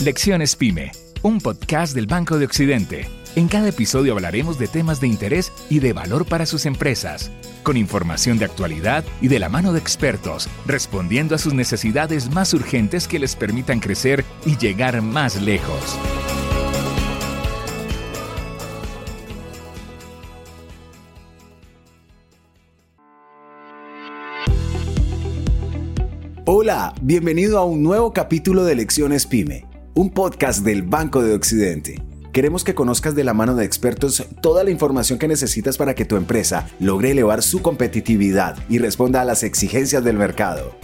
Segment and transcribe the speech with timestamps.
[0.00, 0.92] Lecciones Pyme,
[1.22, 3.08] un podcast del Banco de Occidente.
[3.36, 7.30] En cada episodio hablaremos de temas de interés y de valor para sus empresas,
[7.62, 12.52] con información de actualidad y de la mano de expertos, respondiendo a sus necesidades más
[12.54, 15.98] urgentes que les permitan crecer y llegar más lejos.
[26.46, 29.64] Hola, bienvenido a un nuevo capítulo de Lecciones Pyme,
[29.94, 32.02] un podcast del Banco de Occidente.
[32.32, 36.04] Queremos que conozcas de la mano de expertos toda la información que necesitas para que
[36.04, 40.74] tu empresa logre elevar su competitividad y responda a las exigencias del mercado.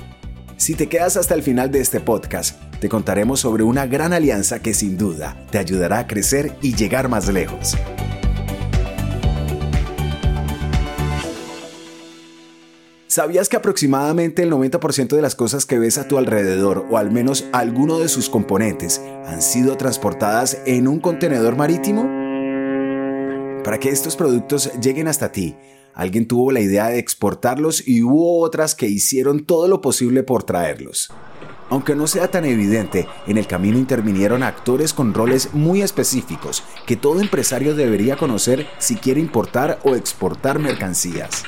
[0.57, 4.61] Si te quedas hasta el final de este podcast, te contaremos sobre una gran alianza
[4.61, 7.77] que sin duda te ayudará a crecer y llegar más lejos.
[13.11, 17.11] ¿Sabías que aproximadamente el 90% de las cosas que ves a tu alrededor, o al
[17.11, 22.05] menos alguno de sus componentes, han sido transportadas en un contenedor marítimo?
[23.65, 25.57] Para que estos productos lleguen hasta ti,
[25.93, 30.45] alguien tuvo la idea de exportarlos y hubo otras que hicieron todo lo posible por
[30.45, 31.11] traerlos.
[31.69, 36.95] Aunque no sea tan evidente, en el camino intervinieron actores con roles muy específicos que
[36.95, 41.43] todo empresario debería conocer si quiere importar o exportar mercancías.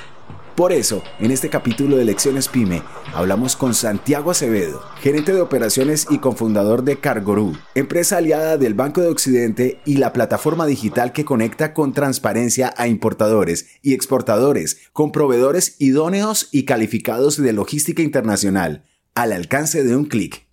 [0.56, 2.83] Por eso, en este capítulo de Lecciones Pyme,
[3.14, 9.00] hablamos con Santiago Acevedo, gerente de operaciones y cofundador de Cargorú, empresa aliada del Banco
[9.00, 15.11] de Occidente y la plataforma digital que conecta con transparencia a importadores y exportadores, con
[15.11, 20.47] proveedores idóneos y calificados de logística internacional, al alcance de un clic.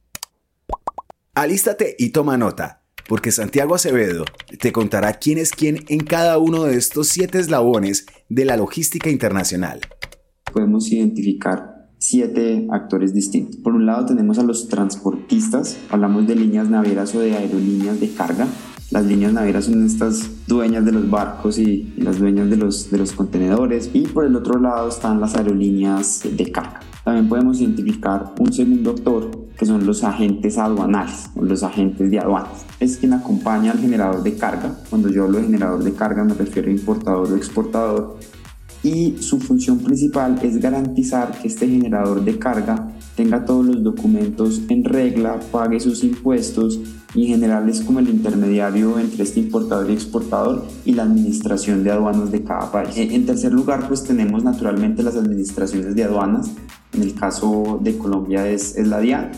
[1.33, 2.78] Alístate y toma nota,
[3.09, 4.23] porque Santiago Acevedo
[4.61, 9.09] te contará quién es quién en cada uno de estos siete eslabones de la logística
[9.09, 9.81] internacional.
[10.53, 13.57] Podemos identificar siete actores distintos.
[13.57, 18.13] Por un lado tenemos a los transportistas, hablamos de líneas navieras o de aerolíneas de
[18.13, 18.47] carga.
[18.91, 22.99] Las líneas navieras son estas dueñas de los barcos y, las dueñas de los, de
[22.99, 23.89] los contenedores.
[23.91, 26.81] Y por el otro lado están las aerolíneas de carga.
[27.09, 32.19] También podemos identificar un segundo actor que son los agentes aduanales o los agentes de
[32.19, 32.67] aduanas.
[32.79, 34.75] Es quien acompaña al generador de carga.
[34.91, 38.19] Cuando yo hablo de generador de carga me refiero a importador o exportador.
[38.83, 44.61] Y su función principal es garantizar que este generador de carga tenga todos los documentos
[44.69, 46.79] en regla, pague sus impuestos
[47.15, 51.83] y en general es como el intermediario entre este importador y exportador y la administración
[51.83, 52.95] de aduanas de cada país.
[52.95, 56.51] En tercer lugar, pues tenemos naturalmente las administraciones de aduanas.
[56.99, 59.31] En el caso de Colombia es, es la DIAN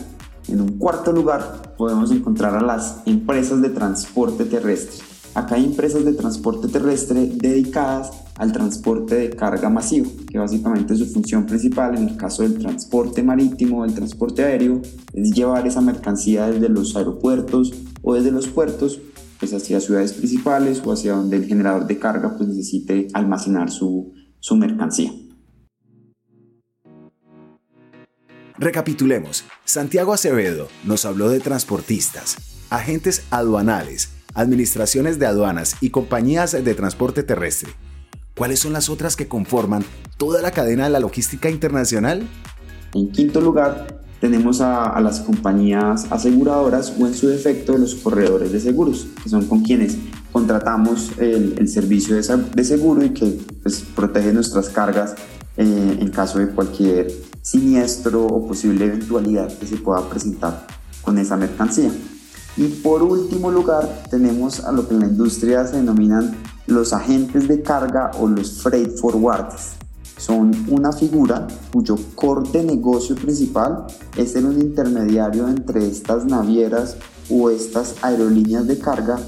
[0.48, 5.04] en un cuarto lugar podemos encontrar a las empresas de transporte terrestre.
[5.36, 11.06] Acá hay empresas de transporte terrestre dedicadas al transporte de carga masivo, que básicamente su
[11.06, 16.50] función principal en el caso del transporte marítimo, del transporte aéreo, es llevar esa mercancía
[16.50, 17.72] desde los aeropuertos
[18.02, 19.00] o desde los puertos
[19.38, 24.12] pues hacia ciudades principales o hacia donde el generador de carga pues necesite almacenar su,
[24.40, 25.12] su mercancía.
[28.62, 29.44] Recapitulemos.
[29.64, 32.36] Santiago Acevedo nos habló de transportistas,
[32.70, 37.72] agentes aduanales, administraciones de aduanas y compañías de transporte terrestre.
[38.36, 39.84] ¿Cuáles son las otras que conforman
[40.16, 42.22] toda la cadena de la logística internacional?
[42.94, 48.60] En quinto lugar, tenemos a, las compañías aseguradoras o en su defecto los corredores de
[48.60, 49.98] seguros, que son con quienes
[50.30, 55.16] contratamos el, servicio de, seguro y que pues, protege nuestras cargas
[55.56, 57.08] eh, en caso de cualquier
[57.42, 60.66] siniestro o posible eventualidad que se pueda presentar
[61.02, 61.92] con esa mercancía.
[62.56, 66.36] Y por último lugar tenemos a lo que en la industria se denominan
[66.66, 69.72] los agentes de carga o los freight forwarders.
[70.16, 73.86] Son una figura cuyo core de negocio principal
[74.16, 76.96] es ser un intermediario entre estas navieras
[77.28, 79.18] o estas aerolíneas de carga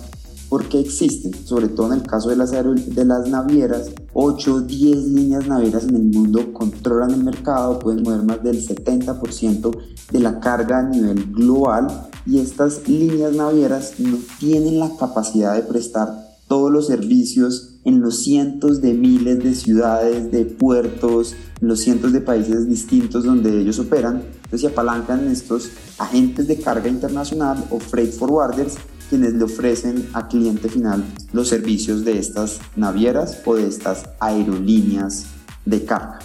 [0.54, 4.98] porque existen, sobre todo en el caso de las, de las navieras, 8 o 10
[5.08, 9.76] líneas navieras en el mundo controlan el mercado, pueden mover más del 70%
[10.12, 11.88] de la carga a nivel global
[12.24, 18.20] y estas líneas navieras no tienen la capacidad de prestar todos los servicios en los
[18.22, 23.80] cientos de miles de ciudades, de puertos, en los cientos de países distintos donde ellos
[23.80, 24.22] operan.
[24.44, 28.76] Entonces se apalancan estos agentes de carga internacional o freight forwarders
[29.08, 35.26] quienes le ofrecen a cliente final los servicios de estas navieras o de estas aerolíneas
[35.64, 36.18] de carga.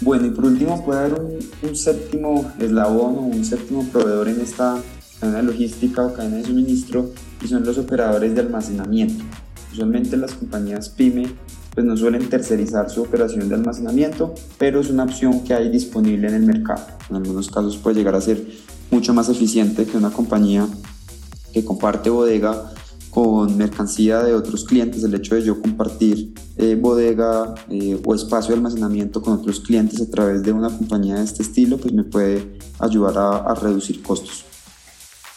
[0.00, 1.20] Bueno, y por último puede haber
[1.62, 4.78] un, séptimo eslabón o un séptimo proveedor en esta
[5.20, 9.22] cadena de logística o cadena de suministro y son los operadores de almacenamiento.
[9.72, 11.28] Usualmente las compañías PYME
[11.74, 16.28] pues no suelen tercerizar su operación de almacenamiento, pero es una opción que hay disponible
[16.28, 16.84] en el mercado.
[17.08, 18.44] En algunos casos puede llegar a ser
[18.90, 20.66] mucho más eficiente que una compañía
[21.52, 22.72] que comparte bodega
[23.10, 28.50] con mercancía de otros clientes, el hecho de yo compartir eh, bodega eh, o espacio
[28.50, 32.04] de almacenamiento con otros clientes a través de una compañía de este estilo, pues me
[32.04, 34.46] puede ayudar a, a reducir costos.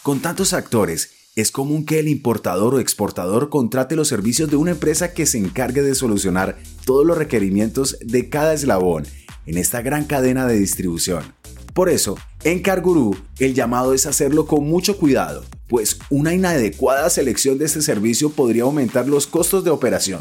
[0.02, 4.70] Con tantos actores, es común que el importador o exportador contrate los servicios de una
[4.70, 9.04] empresa que se encargue de solucionar todos los requerimientos de cada eslabón
[9.44, 11.34] en esta gran cadena de distribución.
[11.74, 17.58] Por eso, en Cargurú, el llamado es hacerlo con mucho cuidado, pues una inadecuada selección
[17.58, 20.20] de este servicio podría aumentar los costos de operación.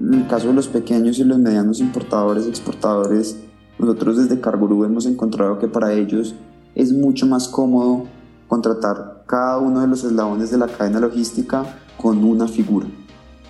[0.00, 3.36] En el caso de los pequeños y los medianos importadores exportadores,
[3.78, 6.34] nosotros desde Cargurú hemos encontrado que para ellos
[6.74, 8.04] es mucho más cómodo
[8.48, 12.86] contratar cada uno de los eslabones de la cadena logística con una figura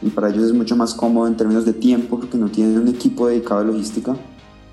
[0.03, 2.89] y para ellos es mucho más cómodo en términos de tiempo porque no tienen un
[2.89, 4.17] equipo dedicado a logística.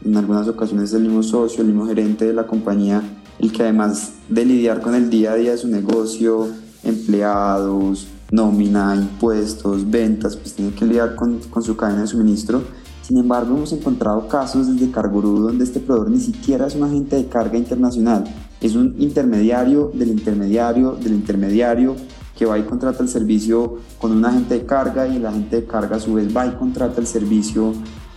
[0.06, 3.02] En algunas ocasiones es el mismo socio, el mismo gerente de la compañía,
[3.40, 6.50] el que además de lidiar con el día a día de su negocio,
[6.84, 12.64] empleados, nómina, impuestos, ventas, pues tiene que lidiar con, con su cadena de suministro.
[13.02, 17.16] Sin embargo, hemos encontrado casos desde Cargurú donde este proveedor ni siquiera es un agente
[17.16, 18.26] de carga internacional,
[18.60, 21.96] es un intermediario del intermediario del intermediario
[22.38, 25.66] que va y contrata el servicio con un agente de carga y el agente de
[25.66, 27.74] carga a su vez va y contrata el servicio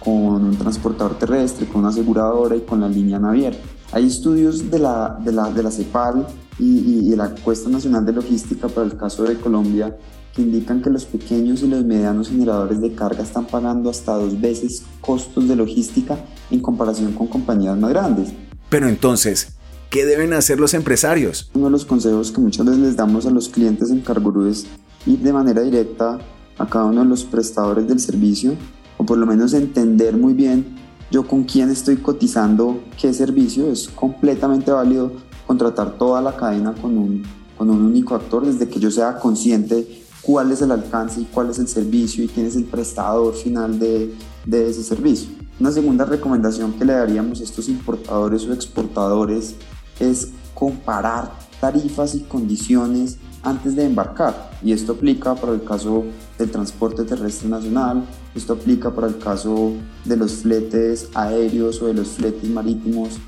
[0.07, 3.57] con un transportador terrestre, con una aseguradora y con la línea naviera.
[3.91, 6.25] Hay estudios de la, de la, de la CEPAL
[6.61, 9.97] y, de la Encuesta Nacional de Logística para el caso de Colombia
[10.33, 14.41] que indican que los pequeños y los medianos generadores de carga están pagando hasta dos
[14.41, 16.17] veces costos de logística
[16.53, 18.33] en comparación con compañías más grandes.
[18.69, 19.55] Pero entonces,
[19.89, 21.49] ¿Qué deben hacer los empresarios?
[21.55, 24.67] Uno de los consejos que muchas veces les damos a los clientes en Cargurú es
[25.07, 26.19] ir de manera directa
[26.59, 28.57] a cada uno de los prestadores del servicio
[28.97, 30.77] o por lo menos entender muy bien
[31.11, 33.71] yo con quién estoy cotizando qué servicio.
[33.71, 35.13] Es completamente válido
[35.47, 37.23] contratar toda la cadena con un,
[37.57, 41.51] con un único actor desde que yo sea consciente cuál es el alcance y cuál
[41.51, 44.13] es el servicio y quién es el prestador final de,
[44.45, 45.31] de ese servicio.
[45.61, 49.55] Una segunda recomendación que le daríamos a estos importadores o exportadores
[50.01, 54.51] es comparar tarifas y condiciones antes de embarcar.
[54.63, 56.05] Y esto aplica para el caso
[56.39, 58.05] del transporte terrestre nacional,
[58.37, 59.73] esto aplica para el caso
[60.05, 63.19] de los fletes aéreos o de los fletes marítimos.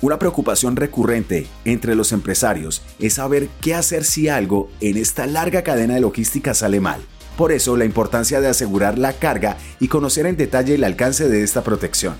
[0.00, 5.62] Una preocupación recurrente entre los empresarios es saber qué hacer si algo en esta larga
[5.62, 7.00] cadena de logística sale mal.
[7.36, 11.42] Por eso la importancia de asegurar la carga y conocer en detalle el alcance de
[11.42, 12.14] esta protección.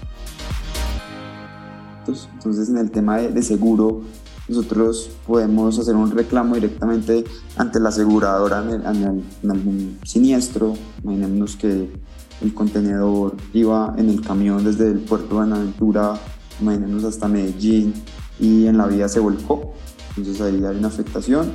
[2.06, 4.02] Entonces, en el tema de, seguro,
[4.48, 7.24] nosotros podemos hacer un reclamo directamente
[7.56, 10.74] ante la aseguradora en, algún siniestro.
[11.02, 11.90] Imaginemos que
[12.40, 16.18] el contenedor iba en el camión desde el puerto de Buenaventura,
[16.60, 17.94] imaginemos hasta Medellín,
[18.40, 19.74] y en la vía se volcó.
[20.16, 21.52] Entonces ahí hay una afectación.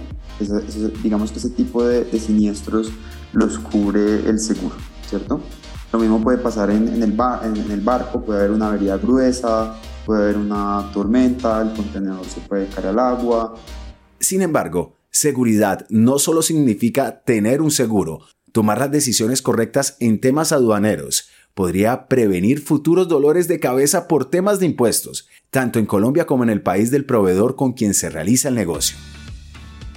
[1.01, 2.91] digamos que ese tipo de, siniestros
[3.33, 4.75] los cubre el seguro,
[5.07, 5.41] ¿cierto?
[5.91, 9.75] Lo mismo puede pasar en, el, en el barco, puede haber una avería gruesa,
[10.05, 13.55] puede haber una tormenta, el contenedor se puede caer al agua.
[14.19, 18.21] Sin embargo, seguridad no solo significa tener un seguro,
[18.53, 24.59] tomar las decisiones correctas en temas aduaneros podría prevenir futuros dolores de cabeza por temas
[24.59, 28.49] de impuestos, tanto en Colombia como en el país del proveedor con quien se realiza
[28.49, 28.95] el negocio.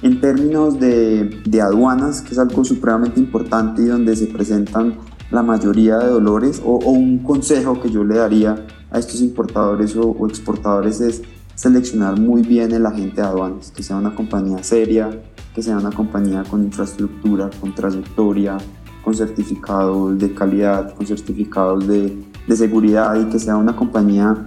[0.03, 4.99] En términos de, aduanas, que es algo supremamente importante y donde se presentan
[5.31, 9.97] la mayoría de dolores, o, o un consejo que yo le daría a estos importadores
[9.97, 11.23] o, exportadores es
[11.57, 15.11] seleccionar muy bien el agente de aduanas, que sea una compañía seria,
[15.55, 18.59] que sea una compañía con infraestructura, con trayectoria,
[19.03, 24.47] con certificados de calidad, con certificados de, de seguridad y que sea una compañía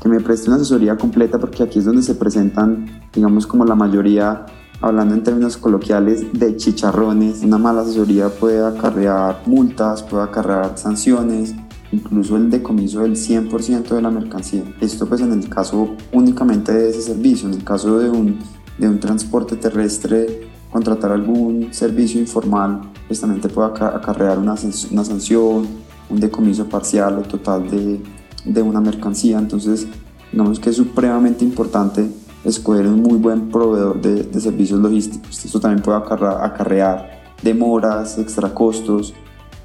[0.00, 3.74] que me preste una asesoría completa porque aquí es donde se presentan, digamos, como la
[3.74, 4.46] mayoría,
[4.80, 7.42] hablando en términos coloquiales, de chicharrones.
[7.42, 11.56] Una mala asesoría puede acarrear multas, puede acarrear sanciones,
[11.96, 14.62] incluso el decomiso del 100% de la mercancía.
[14.80, 18.38] Esto pues en el caso únicamente de ese servicio, en el caso de un,
[18.78, 24.54] de un transporte terrestre, contratar algún servicio informal, pues también te puede acarrear una,
[24.90, 25.66] una sanción,
[26.10, 28.00] un decomiso parcial o total de,
[28.44, 29.38] de una mercancía.
[29.38, 29.86] Entonces,
[30.32, 32.08] digamos que es supremamente importante
[32.44, 35.44] escoger un muy buen proveedor de, de servicios logísticos.
[35.44, 39.14] Esto también puede acarrear, acarrear demoras, extra costos,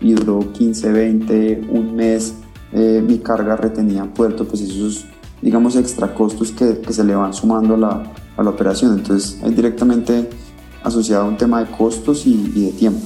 [0.01, 2.33] y duró 15, 20, un mes
[2.73, 5.05] eh, mi carga retenida en puerto, pues esos,
[5.41, 8.97] digamos, extra costos que, que se le van sumando a la, a la, operación.
[8.97, 10.29] Entonces, es directamente
[10.81, 13.05] asociado a un tema de costos y, y de tiempo.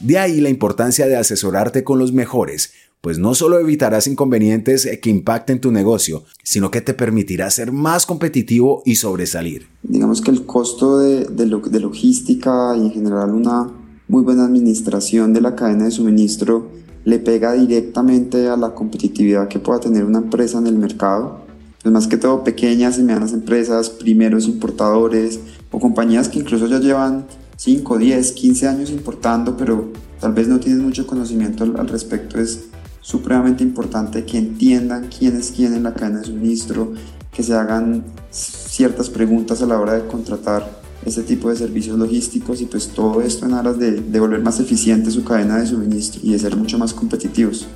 [0.00, 5.10] De ahí la importancia de asesorarte con los mejores, pues no solo evitarás inconvenientes que
[5.10, 9.68] impacten tu negocio, sino que te permitirá ser más competitivo y sobresalir.
[9.84, 15.40] Digamos que el costo de, de logística y en general una muy buena administración de
[15.40, 16.68] la cadena de suministro
[17.04, 21.44] le pega directamente a la competitividad que pueda tener una empresa en el mercado.
[21.82, 25.38] Pues más que todo pequeñas y medianas empresas, primeros importadores
[25.70, 30.58] o compañías que incluso ya llevan 5, 10, 15 años importando, pero tal vez no
[30.58, 32.40] tienen mucho conocimiento al, respecto.
[32.40, 32.66] Es
[33.00, 36.92] supremamente importante que entiendan quién es quién en la cadena de suministro,
[37.32, 42.60] que se hagan ciertas preguntas a la hora de contratar este tipo de servicios logísticos
[42.60, 46.20] y pues todo esto en aras de, de volver más eficiente su cadena de suministro
[46.22, 47.66] y de ser mucho más competitivos.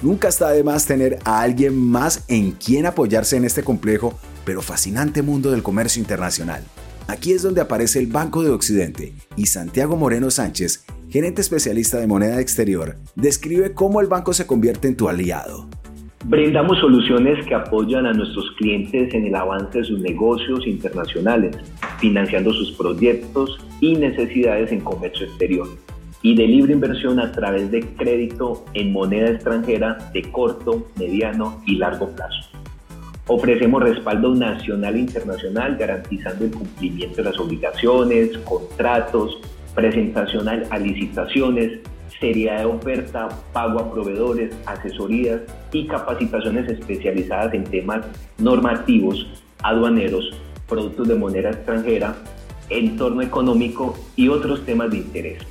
[0.00, 4.62] Nunca está de más tener a alguien más en quien apoyarse en este complejo pero
[4.62, 6.62] fascinante mundo del comercio internacional.
[7.06, 12.06] Aquí es donde aparece el Banco de Occidente y Santiago Moreno Sánchez, gerente especialista de
[12.06, 15.68] moneda exterior, describe cómo el banco se convierte en tu aliado.
[16.24, 21.56] Brindamos soluciones que apoyan a nuestros clientes en el avance de sus negocios internacionales,
[22.00, 25.68] financiando sus proyectos y necesidades en comercio exterior
[26.20, 31.76] y de libre inversión a través de crédito en moneda extranjera de corto, mediano y
[31.76, 32.50] largo plazo.
[33.28, 39.38] Ofrecemos respaldo nacional e internacional garantizando el cumplimiento de las obligaciones, contratos,
[39.74, 41.78] presentación a licitaciones,
[42.20, 48.04] seriedad de oferta, pago a proveedores, asesorías y capacitaciones especializadas en temas
[48.38, 49.26] normativos,
[49.62, 50.34] aduaneros,
[50.68, 52.16] productos de moneda extranjera,
[52.70, 55.42] entorno económico y otros temas de interés.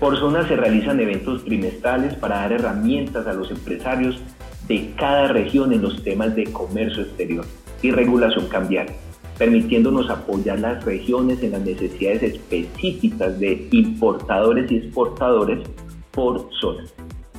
[0.00, 4.20] Por zona se realizan eventos trimestrales para dar herramientas a los empresarios
[4.68, 7.44] de cada región en los temas de comercio exterior
[7.82, 8.94] y regulación cambiaria,
[9.38, 15.60] permitiéndonos apoyar las regiones en las necesidades específicas de importadores y exportadores
[16.18, 16.82] por zona.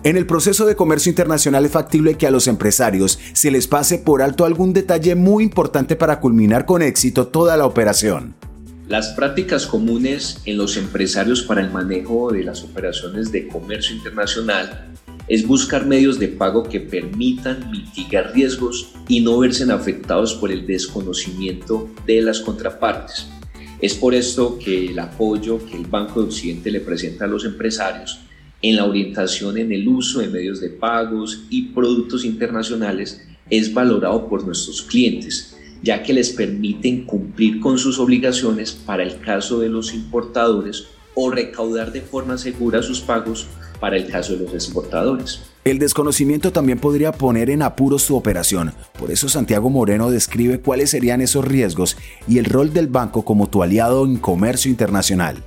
[0.05, 3.97] En el proceso de comercio internacional es factible que a los empresarios se les pase
[3.97, 8.35] por alto algún detalle muy importante para culminar con éxito toda la operación.
[8.87, 14.87] Las prácticas comunes en los empresarios para el manejo de las operaciones de comercio internacional
[15.27, 20.65] es buscar medios de pago que permitan mitigar riesgos y no verse afectados por el
[20.65, 23.27] desconocimiento de las contrapartes.
[23.81, 27.43] Es por esto que el apoyo que el Banco de Occidente le presenta a los
[27.43, 28.21] empresarios
[28.61, 34.27] en la orientación en el uso de medios de pagos y productos internacionales es valorado
[34.27, 39.69] por nuestros clientes, ya que les permiten cumplir con sus obligaciones para el caso de
[39.69, 43.47] los importadores o recaudar de forma segura sus pagos
[43.79, 45.41] para el caso de los exportadores.
[45.63, 50.89] El desconocimiento también podría poner en apuros su operación, por eso Santiago Moreno describe cuáles
[50.89, 51.97] serían esos riesgos
[52.27, 55.43] y el rol del banco como tu aliado en comercio internacional.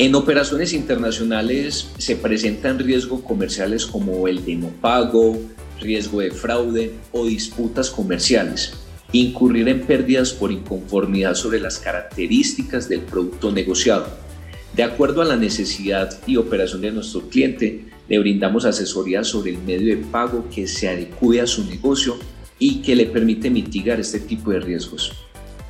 [0.00, 5.36] En operaciones internacionales se presentan riesgos comerciales como el de no pago,
[5.80, 8.74] riesgo de fraude o disputas comerciales,
[9.10, 14.06] incurrir en pérdidas por inconformidad sobre las características del producto negociado.
[14.76, 19.58] De acuerdo a la necesidad y operación de nuestro cliente, le brindamos asesoría sobre el
[19.58, 22.16] medio de pago que se adecue a su negocio
[22.60, 25.10] y que le permite mitigar este tipo de riesgos.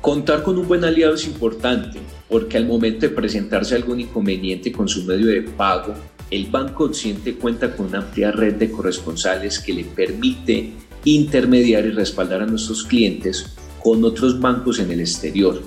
[0.01, 1.97] Contar con un buen aliado es importante
[2.29, 5.95] porque al momento de presentarse algún inconveniente con su medio de pago,
[6.29, 10.73] el Banco Occidente cuenta con una amplia red de corresponsales que le permite
[11.05, 15.61] intermediar y respaldar a nuestros clientes con otros bancos en el exterior.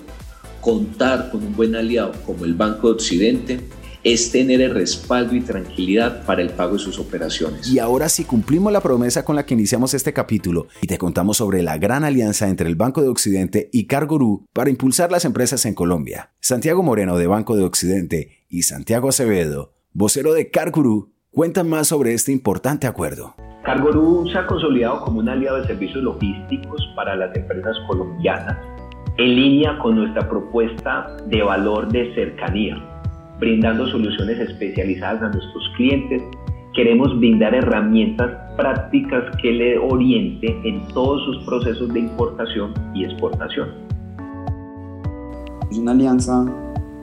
[0.61, 3.59] Contar con un buen aliado como el Banco Occidente
[4.04, 7.68] es tener el respaldo y tranquilidad para el pago de sus operaciones.
[7.68, 11.37] Y ahora si cumplimos la promesa con la que iniciamos este capítulo y te contamos
[11.37, 15.64] sobre la gran alianza entre el Banco de Occidente y Cargorú para impulsar las empresas
[15.66, 16.32] en Colombia.
[16.40, 22.14] Santiago Moreno de Banco de Occidente y Santiago Acevedo, vocero de Cargorú, cuentan más sobre
[22.14, 23.35] este importante acuerdo.
[23.64, 28.59] Cargorú se ha consolidado como un aliado de servicios logísticos para las empresas colombianas
[29.18, 32.91] en línea con nuestra propuesta de valor de cercanía
[33.42, 36.22] brindando soluciones especializadas a nuestros clientes.
[36.75, 43.70] Queremos brindar herramientas prácticas que le orienten en todos sus procesos de importación y exportación.
[45.68, 46.44] Es una alianza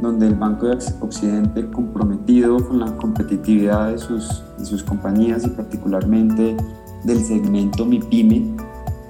[0.02, 5.50] donde el Banco de Occidente, comprometido con la competitividad de sus, de sus compañías y
[5.50, 6.56] particularmente
[7.04, 8.56] del segmento MIPYME,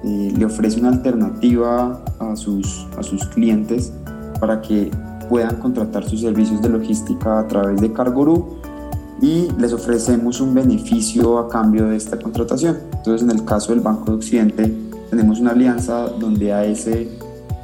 [0.02, 3.96] eh, le ofrece una alternativa a sus, a sus clientes
[4.40, 4.90] para que
[5.30, 8.58] puedan contratar sus servicios de logística a través de Cargorú
[9.22, 12.78] y les ofrecemos un beneficio a cambio de esta contratación.
[12.92, 14.74] Entonces, en el caso del Banco de Occidente,
[15.08, 17.08] tenemos una alianza donde a ese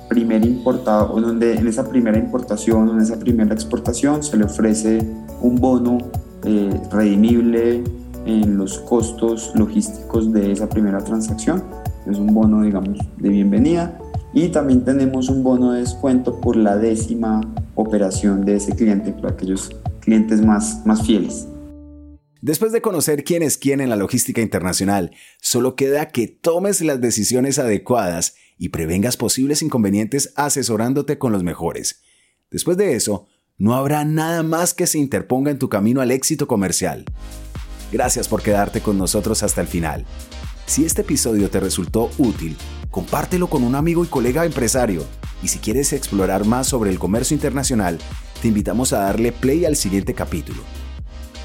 [0.09, 4.45] primer importado o donde en esa primera importación o en esa primera exportación se le
[4.45, 4.99] ofrece
[5.41, 5.99] un bono
[6.45, 7.83] eh, redimible
[8.27, 11.65] en los costos logísticos de esa primera transacción.
[12.07, 13.99] Es un bono, digamos, de bienvenida.
[14.33, 17.41] Y también tenemos un bono de descuento por la décima
[17.75, 21.47] operación de ese cliente, para aquellos clientes más, más fieles.
[22.43, 27.01] Después de conocer quién es quién en la logística internacional, solo queda que tomes las
[27.01, 32.03] decisiones adecuadas y prevengas posibles inconvenientes asesorándote con los mejores.
[32.51, 33.27] Después de eso,
[33.59, 37.05] no habrá nada más que se interponga en tu camino al éxito comercial.
[37.91, 40.05] Gracias por quedarte con nosotros hasta el final.
[40.67, 42.57] Si este episodio te resultó útil,
[42.97, 45.05] compártelo con un amigo y colega empresario.
[45.43, 47.99] Y si quieres explorar más sobre el comercio internacional,
[48.41, 50.63] te invitamos a darle play al siguiente capítulo.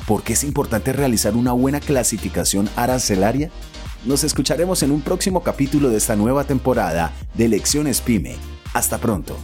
[0.07, 3.51] ¿Por qué es importante realizar una buena clasificación arancelaria?
[4.05, 8.37] Nos escucharemos en un próximo capítulo de esta nueva temporada de Lecciones Pyme.
[8.73, 9.35] Hasta pronto.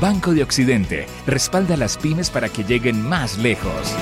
[0.00, 3.94] Banco de Occidente respalda a las pymes para que lleguen más lejos.